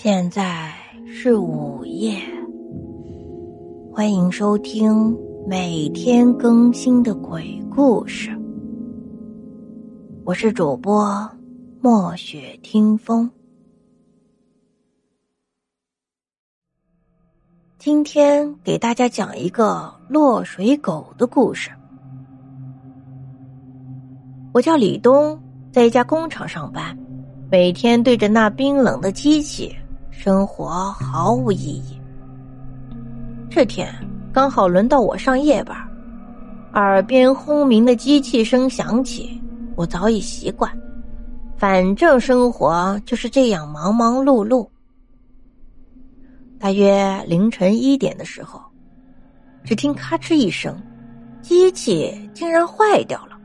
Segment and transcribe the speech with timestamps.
[0.00, 0.72] 现在
[1.08, 2.20] 是午夜，
[3.92, 5.12] 欢迎收听
[5.44, 8.30] 每天更新的鬼故事。
[10.24, 11.28] 我是主播
[11.80, 13.28] 墨雪听风，
[17.76, 21.72] 今天给大家讲一个落水狗的故事。
[24.54, 25.36] 我叫李东，
[25.72, 26.96] 在一家工厂上班，
[27.50, 29.74] 每天对着那冰冷的机器。
[30.18, 31.96] 生活毫无意义。
[33.48, 33.88] 这天
[34.32, 35.76] 刚好轮到我上夜班，
[36.72, 39.40] 耳边轰鸣的机器声响起，
[39.76, 40.76] 我早已习惯，
[41.56, 44.68] 反正生活就是这样忙忙碌碌。
[46.58, 48.60] 大约凌晨一点的时候，
[49.62, 50.76] 只听咔哧一声，
[51.42, 53.38] 机器竟然坏掉了。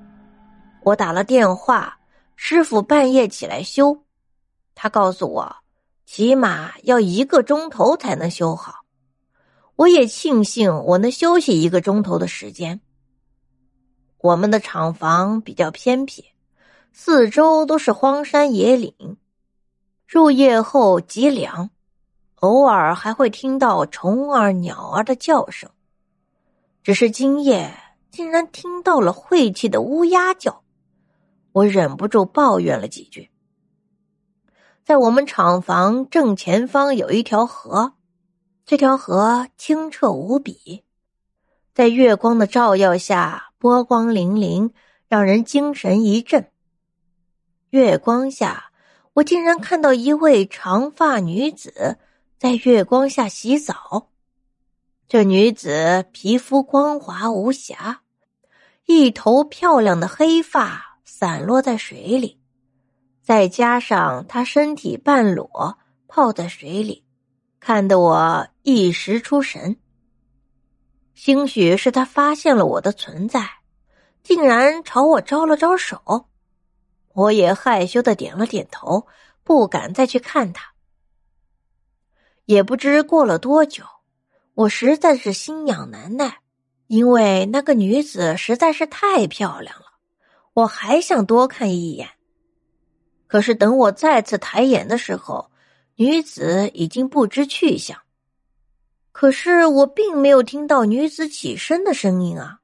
[0.82, 1.96] 我打了电话，
[2.36, 3.96] 师傅半夜起来修，
[4.74, 5.56] 他告诉我。
[6.06, 8.86] 起码要一个钟头才能修好，
[9.76, 12.82] 我也庆幸我能休息一个钟头的时间。
[14.20, 16.26] 我们的厂房比较偏僻，
[16.92, 19.18] 四周都是荒山野岭，
[20.08, 21.72] 入夜后极凉，
[22.36, 25.70] 偶尔还会听到虫儿、鸟儿的叫声。
[26.84, 27.74] 只是今夜
[28.12, 30.64] 竟然听到了晦气的乌鸦叫，
[31.52, 33.30] 我忍不住抱怨了几句。
[34.86, 37.94] 在我们厂房正前方有一条河，
[38.66, 40.84] 这条河清澈无比，
[41.74, 44.72] 在月光的照耀下波光粼粼，
[45.08, 46.52] 让人精神一振。
[47.70, 48.72] 月光下，
[49.14, 51.98] 我竟然看到一位长发女子
[52.38, 54.10] 在月光下洗澡。
[55.08, 58.02] 这女子皮肤光滑无瑕，
[58.86, 62.43] 一头漂亮的黑发散落在水里。
[63.24, 65.78] 再加上他身体半裸
[66.10, 67.06] 泡在水里，
[67.62, 69.78] 看得我一时出神。
[71.14, 73.50] 兴许是他发现了我的存在，
[74.24, 76.26] 竟然朝我招了招手，
[77.14, 79.08] 我也害羞的点了点头，
[79.46, 80.74] 不敢再去看他。
[82.44, 83.86] 也不知过了多久，
[84.54, 86.40] 我实在是心痒难耐，
[86.88, 89.86] 因为那个女子实在是太漂亮了，
[90.56, 92.10] 我还想多看一眼。
[93.34, 95.50] 可是等我再次抬眼的时候，
[95.96, 98.00] 女子已经不知去向。
[99.12, 102.60] 可是我并没有听到女子起身的声音啊，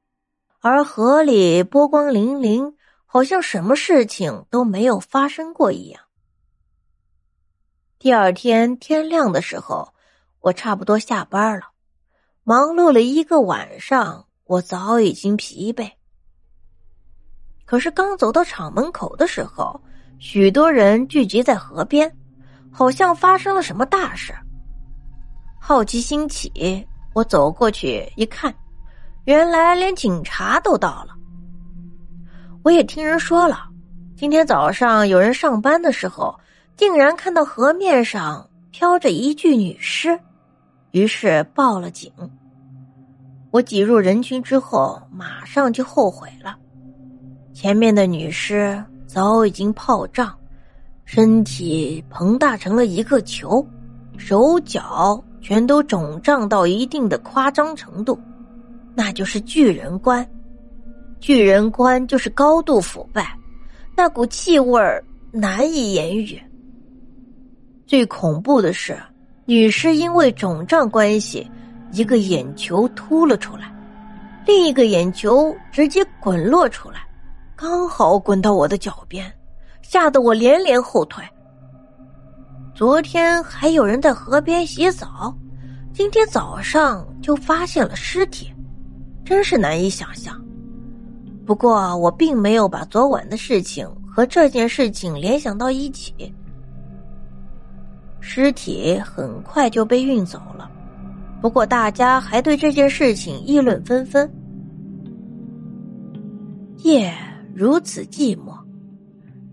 [0.59, 2.75] 而河里波光粼粼，
[3.07, 6.03] 好像什么事情都没有发生过一样。
[7.97, 9.91] 第二天天亮的时候，
[10.40, 11.66] 我差不多下班了，
[12.44, 15.94] 忙碌了一个晚上，我早已经疲惫。
[17.66, 19.81] 可是刚走到厂门口的时候，
[20.19, 22.13] 许多人聚集在河边，
[22.69, 24.34] 好像发生了什么大事。
[25.57, 28.53] 好奇心起，我走过去一看，
[29.24, 31.16] 原来连警察都到了。
[32.63, 33.69] 我也听人说了，
[34.18, 36.38] 今天早上有人上班的时候，
[36.75, 40.19] 竟然看到河面上飘着一具女尸，
[40.91, 42.12] 于是报了警。
[43.51, 46.57] 我挤入人群之后，马上就后悔了，
[47.53, 48.84] 前面的女尸。
[49.09, 50.31] 早已经泡胀，
[51.03, 53.68] 身体膨大成了一个球，
[54.20, 58.19] 手脚全都肿胀到一定的夸张程度，
[58.94, 60.24] 那就是巨人观。
[61.19, 63.36] 巨人观就是高度腐败，
[63.98, 64.80] 那股气味
[65.31, 66.40] 难以言喻。
[67.88, 68.96] 最恐怖的是，
[69.46, 71.50] 女尸因为肿胀关系，
[71.92, 73.74] 一个眼球凸了出来，
[74.46, 77.09] 另一个眼球直接滚落出来。
[77.62, 79.30] 刚好滚到我的脚边，
[79.81, 81.22] 吓得我连连后退。
[82.74, 85.36] 昨天还有人在河边洗澡，
[85.94, 88.50] 今天早上就发现了尸体，
[89.25, 90.42] 真是难以想象。
[91.46, 96.34] 不过我并没有把昨晚的事情和这件事情联想到一起。
[98.22, 100.72] 尸体很快就被运走了，
[101.42, 104.31] 不过大家还对这件事情议论纷纷。
[106.84, 107.13] 夜。
[107.54, 108.57] 如此寂寞，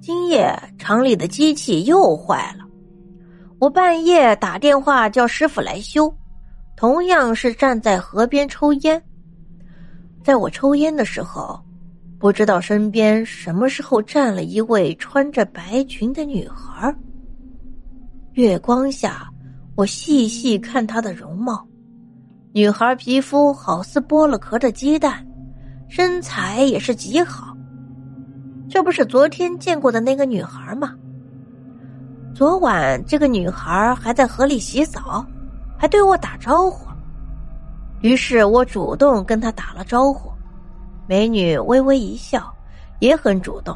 [0.01, 2.65] 今夜厂里的机器又坏了。
[3.59, 6.15] 我半夜打电话叫师傅来修，
[6.77, 9.03] 同样是站在河边抽烟。
[10.23, 11.59] 在我抽烟的时候，
[12.19, 16.95] 不知道身边什么时候站了一位穿着白裙的女孩。
[18.35, 19.29] 月光下，
[19.75, 21.67] 我细细看她的容貌，
[22.53, 25.27] 女孩皮肤好似剥了壳的鸡蛋，
[25.89, 27.56] 身材也是极好。
[28.77, 30.95] 这不是昨天见过的那个女孩吗？
[32.35, 35.25] 昨晚这个女孩还在河里洗澡，
[35.79, 36.87] 还对我打招呼。
[38.03, 40.31] 于是我主动跟她打了招呼，
[41.07, 42.55] 美女微微一笑，
[43.01, 43.75] 也很主动。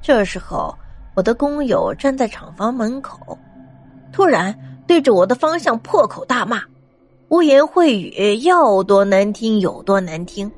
[0.00, 0.74] 这时候，
[1.14, 3.38] 我的工友站在厂房门口，
[4.10, 6.62] 突然对着我的方向破口大骂，
[7.28, 10.50] 污言秽语要多难听有多难听。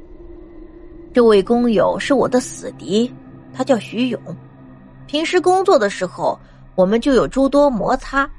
[1.17, 3.11] 这位工友是我的死敌，
[3.55, 4.21] 他叫徐勇。
[5.07, 6.39] 平时工作的时候，
[6.75, 8.31] 我们就有诸多摩擦，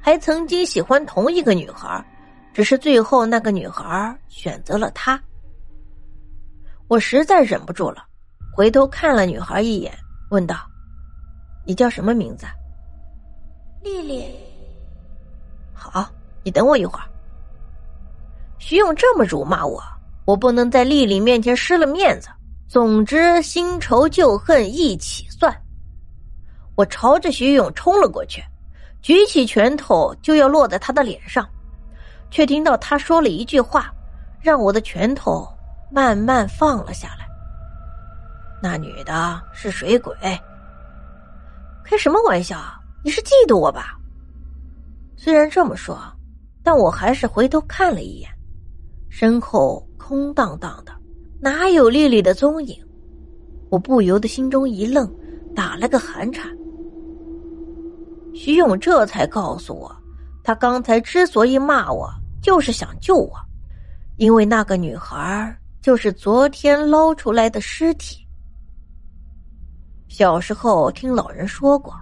[0.00, 2.00] 还曾经喜欢同一个女孩，
[2.54, 5.20] 只是最后那个女孩选择了他。
[6.86, 8.04] 我实在忍不住了，
[8.54, 9.92] 回头看了女孩一眼，
[10.30, 10.54] 问道
[11.66, 12.46] ：“你叫什么名字？”
[13.82, 14.32] 丽丽。
[15.74, 16.08] 好，
[16.44, 17.04] 你等我一会儿。
[18.60, 19.82] 徐勇这么辱骂我。
[20.24, 22.28] 我不能在丽丽面前失了面子。
[22.68, 25.54] 总之，新仇旧恨一起算。
[26.74, 28.42] 我朝着徐勇冲了过去，
[29.02, 31.46] 举起拳头就要落在他的脸上，
[32.30, 33.92] 却听到他说了一句话，
[34.40, 35.46] 让我的拳头
[35.90, 37.28] 慢慢放了下来。
[38.62, 40.14] 那女的是水鬼。
[41.84, 42.58] 开什么玩笑？
[43.04, 43.98] 你是嫉妒我吧？
[45.16, 46.00] 虽然这么说，
[46.62, 48.30] 但我还是回头看了一眼，
[49.10, 49.86] 身后。
[50.12, 50.92] 空荡荡的，
[51.40, 52.76] 哪有丽丽的踪影？
[53.70, 55.10] 我不由得心中一愣，
[55.56, 56.54] 打了个寒颤。
[58.34, 59.90] 徐勇这才告诉我，
[60.44, 62.10] 他刚才之所以骂我，
[62.42, 63.32] 就是想救我，
[64.18, 68.18] 因为那个女孩就是昨天捞出来的尸体。
[70.08, 71.94] 小时候听老人说过，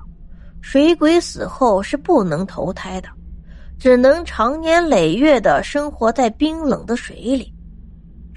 [0.60, 3.08] 水鬼死后是不能投胎的，
[3.78, 7.54] 只能长年累月的生活在冰冷的水里。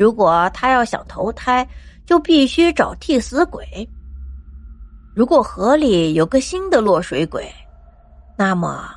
[0.03, 1.65] 如果他要想投胎，
[2.05, 3.65] 就必须找替死鬼。
[5.15, 7.49] 如果河里有个新的落水鬼，
[8.37, 8.89] 那么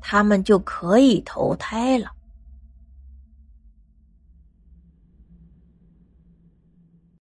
[0.00, 2.06] 他们就可以投胎了。